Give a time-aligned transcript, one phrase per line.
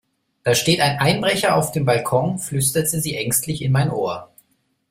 [0.41, 4.31] Da steht ein Einbrecher auf dem Balkon, flüsterte sie ängstlich in mein Ohr.